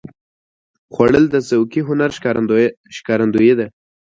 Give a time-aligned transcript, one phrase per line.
[0.93, 2.09] خوړل د ذوقي هنر
[2.97, 3.67] ښکارندویي ده